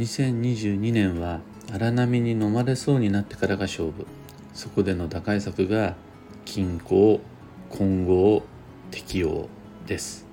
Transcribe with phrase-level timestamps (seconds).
[0.00, 1.40] 2022年は
[1.70, 4.06] 荒波に飲まれそうになってからが勝負。
[4.54, 5.94] そこでの打開策が
[6.46, 7.20] 均衡
[7.68, 8.42] 混合
[8.90, 9.50] 適応
[9.86, 10.26] です。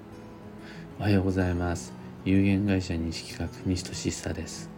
[0.99, 1.91] おはようございます。
[2.23, 4.69] 有限会社西企画西俊久です。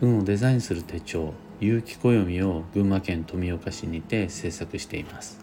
[0.00, 5.38] 運をデザインする手帳有機暦を群馬県富岡市にて制作しています。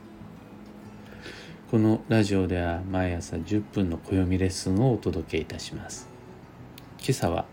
[1.71, 6.09] このラジオでは毎朝10分の暦レッスンをお届けいたします。
[6.99, 7.45] 今朝は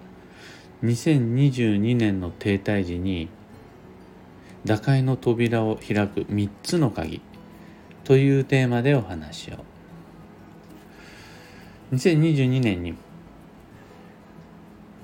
[0.83, 3.29] 2022年の停滞時に
[4.65, 7.21] 打開の扉を開く3つの鍵
[8.05, 9.57] というテーマでお話を。
[11.93, 12.95] 2022年に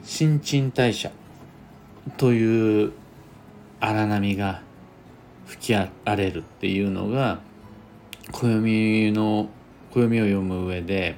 [0.05, 1.11] 新陳代謝
[2.19, 2.93] という
[3.81, 4.63] 荒波が
[5.47, 7.41] 吹き荒れるっていうのが
[8.33, 9.49] 暦の
[9.91, 11.17] 暦を読む上で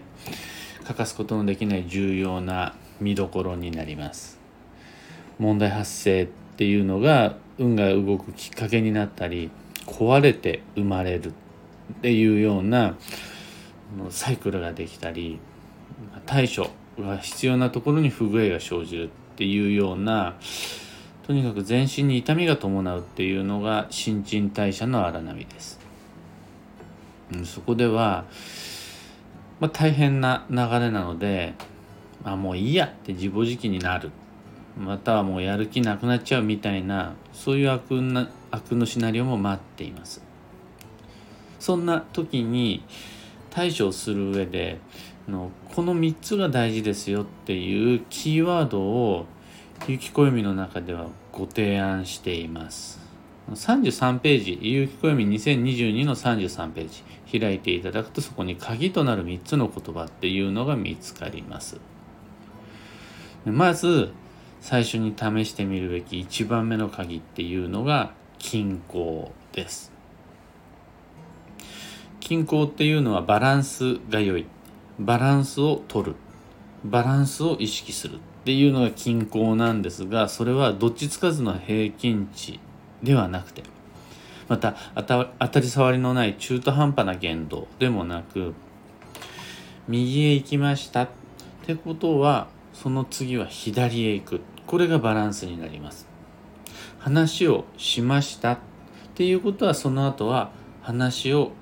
[0.84, 4.45] 欠かすことのできない重要な見どころになります。
[5.39, 9.51] 問題発生っていうのが運が動くきっかけになったり
[9.87, 11.33] 壊れて生まれるっ
[12.03, 12.97] ていうような
[14.11, 15.39] サイクルができたり
[16.27, 16.70] 対処
[17.01, 20.37] が必要なところに不具合が生じるっていうような
[21.27, 25.81] とにかく全身に痛みが伴うっていうのが新陳代謝の荒波です。
[27.45, 28.27] そこでは、
[29.59, 31.55] まあ、大変な流れなので、
[32.23, 34.12] あ、もういいやって自暴自棄になる
[34.77, 40.22] またはもうやる気なくなっちゃうみたいなそういう悪な悪のシナリオも待っています。
[41.58, 42.84] そんな時に
[43.50, 44.78] 対処する上で
[45.27, 49.27] のこの3つが大事ですよっていうキーワードを
[49.88, 53.00] 有機暦の中ではご提案しています。
[53.50, 56.88] 33ページ有機暦2022の33ペー
[57.30, 61.80] ジ開いていただくとそこに鍵となる3つの言葉っていうのが見つかります。
[63.44, 64.12] まず
[64.67, 68.10] 最初に試してみるべき1番目の鍵っていうのが
[68.41, 69.93] 均衡です。
[72.19, 74.44] 均衡っていうのはバランスが良い。
[74.99, 76.16] バランスを取る。
[76.84, 82.59] バランスを意識するっていうのが均衡なんですがそれはどっちつかずの平均値
[83.04, 83.62] ではなくて。
[84.48, 88.53] また当たり障りのない中途半端な言動でもなく
[89.87, 91.09] 右へ行きましたっ
[91.65, 94.41] てことはその次は左へ行く。
[94.66, 96.06] これがバランスになります。
[96.99, 98.59] 話をしましたっ
[99.15, 100.50] ていうことはその後は
[100.82, 101.53] 話を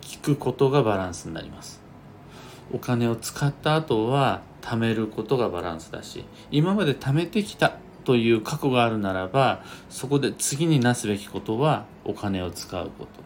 [0.00, 1.82] 聞くことがバランスになります。
[2.72, 13.22] お金を使った後は貯めることがバランスだし今まで貯めてきたという過去があるならばそこで次になすべきことはお金を使うこと。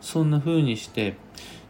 [0.00, 1.16] そんな風にして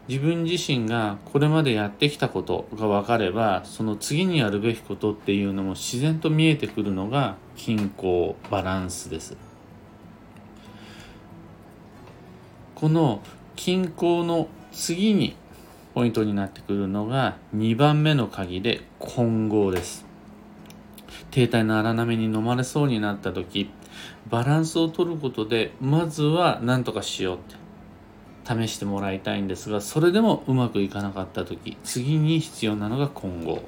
[0.07, 9.37] 自分自身がこれまでやってきたことが分かればその次にやるべきことっていうのも自然と見えてくるのが均衡バランスです。
[12.75, 13.21] この
[13.55, 15.35] 均衡の次に
[15.93, 20.05] ポイントになってくるのが2番目の鍵で混合です。
[21.29, 23.69] 停滞の荒波に飲まれそうになった時
[24.29, 27.60] バランスを取ることでまずは何とかしようって。
[28.45, 33.61] 試してもらいたいんですがそれでもうまくいかなかった時次に必要なのが混合。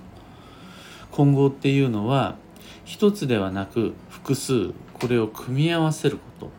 [1.12, 2.38] 混合っていうのは
[2.86, 6.50] 一つではなく複数これを組み合わせること。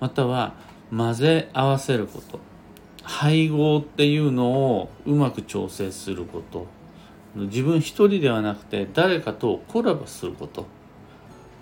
[0.00, 0.54] または
[0.90, 2.40] 混ぜ合わせること。
[3.02, 6.66] 配合っていうのをうまく調整すること。
[7.34, 10.66] 自分一人ではなくて誰かとコラボすること。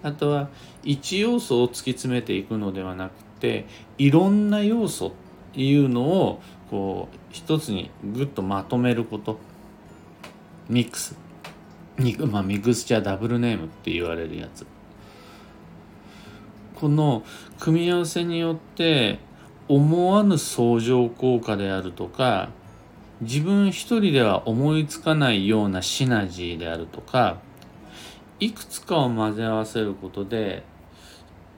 [0.03, 0.49] あとは
[0.85, 3.67] 一要素を突き詰めていくのではなくて
[3.99, 5.11] いろんな要素っ
[5.55, 9.39] いうのをこう一つにグッとまとめること。
[10.69, 11.17] ミックス。
[12.31, 14.67] まあ、ミクスチャーダブルネームって言われるやつ。
[16.79, 17.25] この
[17.59, 19.19] 組み合わせによって
[19.67, 22.51] 思わぬ相乗効果であるとか
[23.21, 27.39] 自分一人では思いつかないようなシナジーであるとか
[28.39, 30.63] いくつかを混ぜ合わせることで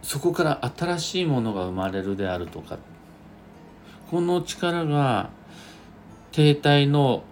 [0.03, 2.79] そこから新しいものが生まれるであるとか。
[4.11, 5.31] この力が
[6.33, 7.23] 停滞の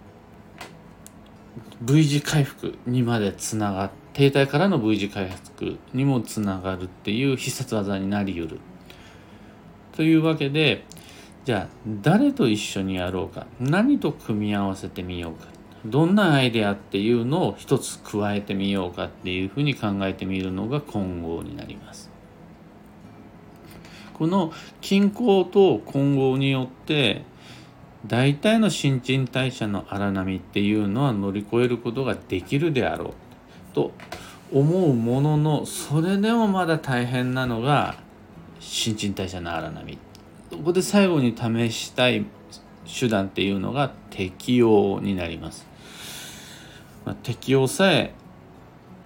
[1.81, 8.59] V 字回復にまでつながって停滞からの V 字回復にもつながるっていう必殺技になりうる
[9.95, 10.83] というわけで
[11.45, 15.47] じゃあ誰と一緒にやろうか何と組み合わせてみようか
[15.85, 22.08] どんなアイデアっていうのを一つ加えてみようかっていうふうに考えてみるのが混合になります。
[24.19, 24.51] この
[24.81, 27.23] 均衡と混合によって
[28.05, 33.13] 大体の新陳代謝の荒波っていうのは乗り越えることができるであろう
[33.73, 33.91] と
[34.51, 37.95] 思うもののそれでもまだ大変なのが
[38.59, 39.97] 新陳代謝の荒波。
[40.51, 42.25] ここで最後に試したい
[42.85, 45.67] 手段っていうのが適応になります、
[47.05, 48.13] まあ、適応さえ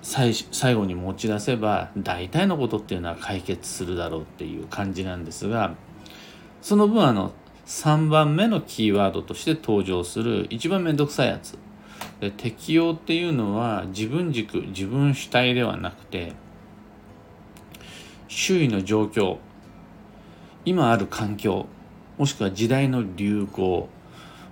[0.04, 5.76] 最最後に持ち出せば大体のことっていうのは解決するだろうっていう感じなんですが
[6.62, 7.32] その分あの
[7.66, 11.58] 3番目のキーワードとして登場する一番めんどくさいやつ。
[12.20, 16.34] で適応っていうのは自分軸自分主体ではなくて
[18.28, 19.38] 周囲の状況
[20.66, 21.66] 今ある環境
[22.18, 23.90] もしくは時代の流行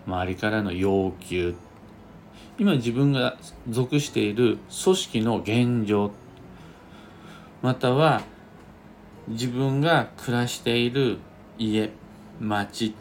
[0.07, 1.55] 周りからの要求
[2.61, 3.37] 今自分が
[3.67, 6.11] 属している組織の現状
[7.63, 8.21] または
[9.29, 11.17] 自分が暮らしている
[11.57, 11.89] 家
[12.39, 12.93] 町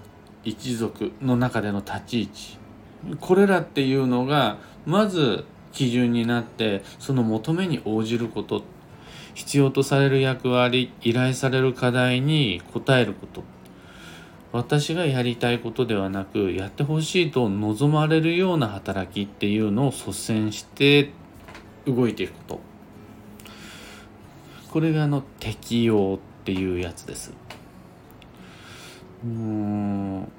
[0.45, 2.59] 一族の中での立ち位置。
[3.21, 8.63] これらっていうのがまず基準になってその求めに応じること。
[9.35, 13.43] 必要とされる役割依頼される課題に応えること。
[14.53, 21.11] 私がやりたいことではなくやってほしいと望まれるような働きっていうのを率先して
[21.87, 22.61] 動いていくこと。
[24.73, 27.33] これがあの適用っていうやつです。
[29.25, 30.33] うん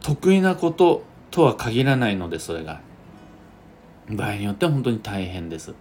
[0.00, 2.80] 得意なこととは限らないのでそれが。
[4.08, 5.74] 場合によっては本当に大変です。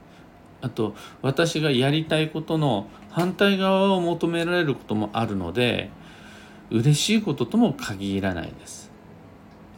[0.62, 5.90] あと私がやりたいことの反対側を求められることもあるので
[6.72, 8.92] 嬉しいこととも限らないです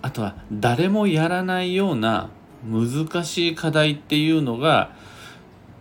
[0.01, 2.30] あとは誰もやらないような
[2.66, 4.95] 難しい課題っていうのが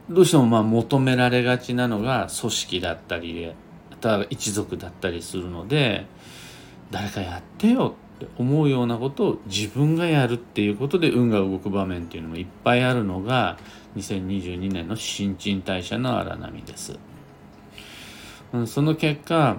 [0.08, 3.52] どうしてもまあ求められがちなのが組織だったり
[3.92, 6.06] あとは一族だったりするので
[6.90, 13.58] 誰かやってよって思うようなことを自分がやるっていうことで運が動く場面っていうのもいっぱいあるのが
[13.96, 16.98] 2022年の新陳代謝の荒波です。
[18.66, 19.56] その結果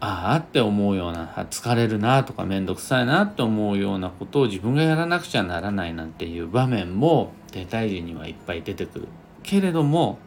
[0.00, 9.08] ああって思うような疲れるなとか面倒くさいなって思うようなことを自分がやらなくちゃならないなんていう場面も停滞時にはいっぱい出てくる
[9.42, 10.18] けれども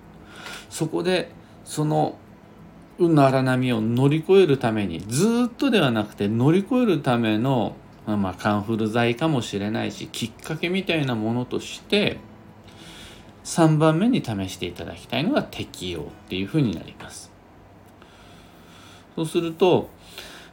[0.70, 1.32] そこで
[1.64, 2.18] その
[2.98, 7.76] 運の荒波を乗り越えるためにずっとではなくて乗り越えるための
[8.08, 12.18] まあカンフル剤かもしれないしきっかけみたいなものとして
[13.44, 17.37] 3番目に試していただきたいのが適用っていうふうになります。
[19.18, 19.90] そうすると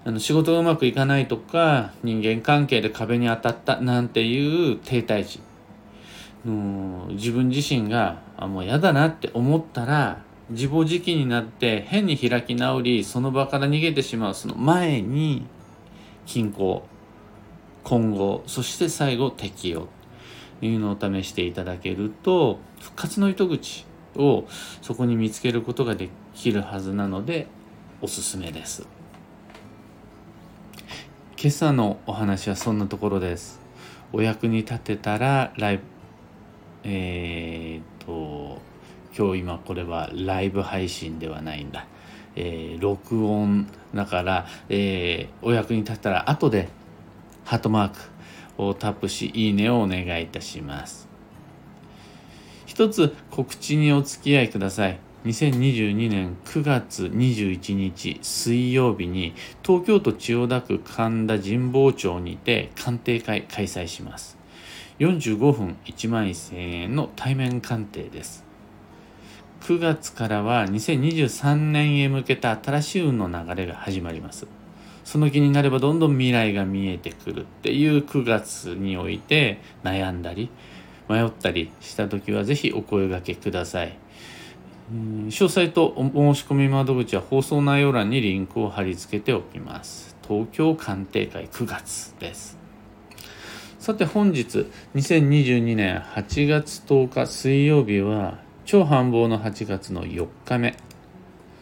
[0.06, 5.40] あの仕事がうまくいかないとか人間関係で壁に当たったなんていう停滞時。
[6.46, 15.46] の自分自身があもう嫌だなって思ったら自暴自棄になって変に開き直りその場から逃げてしまうその前に
[16.26, 16.87] 均衡
[17.82, 19.88] 今後そして最後適用
[20.60, 23.87] というのを試していただけると復活の糸口
[24.17, 24.44] を
[24.82, 27.46] そこに見つけることができるはずなので
[28.04, 28.86] おすすめです
[31.38, 33.58] 今朝のお話はそんなところです
[34.12, 35.82] お役に立てたらライブ
[36.84, 38.60] えー、っと
[39.16, 41.86] 今日今これはライブ配信ではないんだ、
[42.36, 46.68] えー、録音だから、えー、お役に立ったら後で
[47.46, 51.08] ハートマークをタップし、いいねをお願いいたします。
[52.67, 54.98] 一つ告知にお付き合いください。
[55.24, 64.36] 2022年9月21日水曜日に東京都千代田区神田神保町にて鑑定会開催します。
[64.98, 68.44] 45分1万1000円の対面鑑定です。
[69.62, 74.46] 9月からは2023年へ向けた新しい運の流れが始まります。
[75.04, 80.50] その気になればどんどん未来が見えてくるっていう9月において悩んだり
[81.08, 84.04] 迷ったりした時は是非お声がけください。
[84.93, 90.17] 詳細とお申し込み窓口は放送内容欄にリンクを貼り付けておきます。
[90.26, 92.64] 東京鑑定会9月です。
[93.84, 100.74] さて本日2022年8月10日水曜日は超繁忙の8月の4日目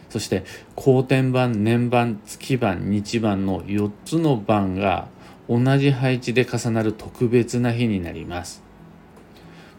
[0.09, 0.45] そして
[0.77, 5.09] 後天版年版月版日版の4つの版が
[5.49, 8.63] 同じ配置で重なる特別な日になります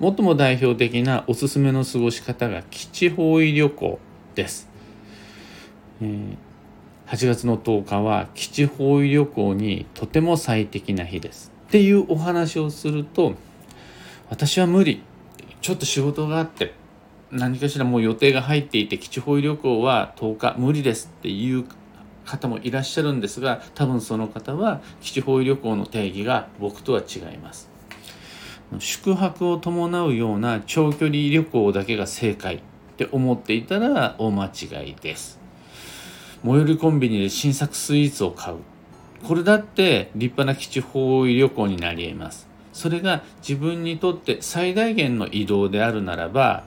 [0.01, 3.99] 最も代表的なおすすめの過ごし方が基地方位旅行
[4.35, 4.69] です、
[6.03, 6.37] えー、
[7.07, 11.53] 8月の10日は基地方位旅行にとても最適な日です。
[11.69, 13.35] っていうお話をすると
[14.31, 15.03] 私は無理。
[15.61, 16.75] ちょっと仕事があって
[17.31, 21.11] 何かしらもう予定が入っていて基地方位旅行は10日無理です。
[21.19, 21.65] っていう
[22.25, 27.74] 方もいらっしゃるんですが多分その方は基地方位旅行の定義が僕とは違います。
[28.81, 32.61] 宿泊を伴うような長距離旅行だけが正解っ
[32.97, 35.39] て思っていたら大間違いです。
[36.45, 38.59] 最寄りコンビニで新作スイーツを買う。
[39.27, 42.47] これだって立派な基地方位旅行になり得ます。
[42.73, 46.65] それが自分にとって最大限の移動であるならば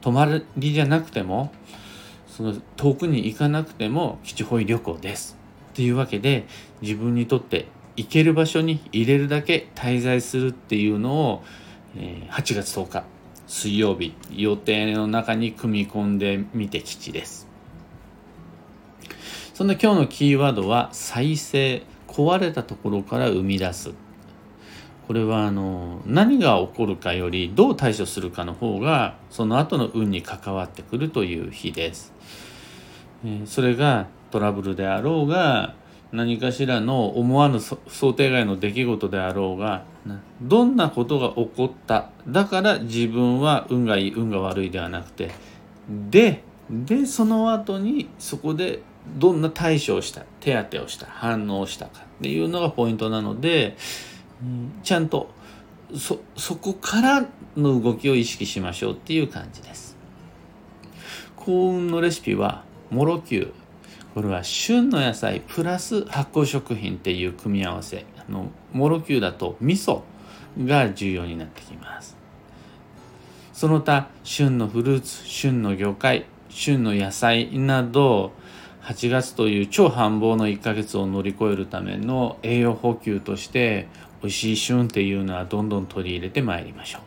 [0.00, 1.52] 泊まりじゃなくても
[2.26, 5.36] その遠くに行かなくても基地方位旅行です。
[5.72, 6.46] っていうわけで
[6.82, 7.66] 自分にとって
[7.98, 11.44] 行ける場所に入れるだけ滞在するっていうのを、
[11.96, 13.04] え8月10日
[13.48, 17.48] 水曜日予定の中に組み込んでみて吉です
[19.54, 23.92] そんな今日のキーワードは再生壊れたところから生み出す
[25.08, 32.12] これはあの何が起こるかよりどう対処するかの方がその後の運に関わってくるという日です。
[33.46, 35.74] それがトラブルであろうが
[36.12, 39.84] 何かしらの思わぬ想定外の出来事であろうが
[40.40, 42.10] どんなことが起こった。
[42.26, 45.30] だから自分は運がいい運が悪いではなくて
[45.88, 48.80] ででその後にそこで
[49.16, 53.76] どんな対処をした手当てをした反応をしたかっていうのがポイントなので
[54.82, 55.30] ちゃんと
[55.94, 59.96] そそこからの動きを意識しましょうっていう感じです。
[61.36, 63.52] 幸運のレシピはもろきゅう
[64.18, 70.02] これは旬の野菜プラス発酵食品っていう組み合わせあのもろきゅうだと味噌
[70.58, 72.16] が重要になってきます。
[73.52, 78.32] その他旬のフルーツ旬の魚介旬の野菜など
[78.82, 83.86] 8月という超繁忙の1ヶ月を乗り越えるための栄養補給として
[84.22, 87.02] 美味しい旬っていうのはどんどん取り入れてまいりましょう。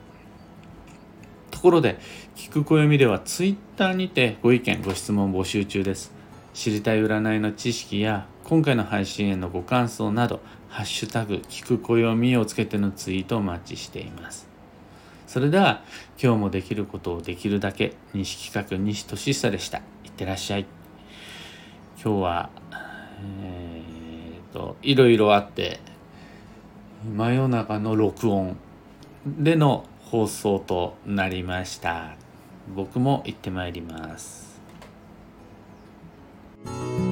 [1.52, 2.00] ところで
[2.38, 6.21] 聞く暦では Twitter にてご意見ご質問募集中です。
[6.54, 14.48] 知りたい占いの知識や今回の配信へのご感想などハッシュタグ聞く暦をつけてのツイートをお待ちしています。
[15.28, 15.82] それでは
[16.22, 19.78] 今日もできることをできるだけ西企画西俊久でした。
[19.78, 20.66] いってらっしゃい。
[22.04, 22.50] 今日は
[23.22, 25.80] えー、っといろいろあって
[27.16, 28.58] 真夜中の録音
[29.26, 32.16] での放送となりました。
[32.76, 34.41] 僕も行ってまいります。
[36.66, 37.11] you